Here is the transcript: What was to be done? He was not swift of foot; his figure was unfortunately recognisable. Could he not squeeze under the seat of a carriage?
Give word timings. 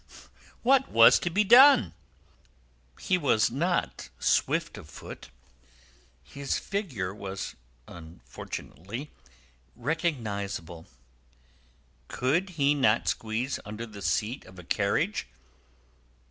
What 0.63 0.89
was 0.89 1.19
to 1.19 1.29
be 1.29 1.43
done? 1.43 1.93
He 2.99 3.19
was 3.19 3.51
not 3.51 4.09
swift 4.17 4.75
of 4.79 4.89
foot; 4.89 5.29
his 6.23 6.57
figure 6.57 7.13
was 7.13 7.55
unfortunately 7.87 9.11
recognisable. 9.75 10.87
Could 12.07 12.49
he 12.57 12.73
not 12.73 13.07
squeeze 13.09 13.59
under 13.63 13.85
the 13.85 14.01
seat 14.01 14.43
of 14.45 14.57
a 14.57 14.63
carriage? 14.63 15.27